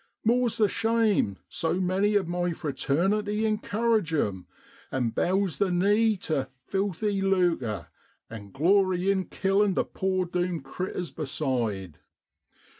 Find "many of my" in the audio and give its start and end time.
1.79-2.53